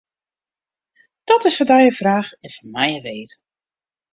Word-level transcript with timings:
Dat 1.29 1.43
is 1.49 1.55
foar 1.59 1.69
dy 1.71 1.79
in 1.89 1.97
fraach 1.99 2.29
en 2.45 2.51
foar 2.55 2.71
my 2.73 2.87
in 2.97 3.05
weet. 3.09 3.31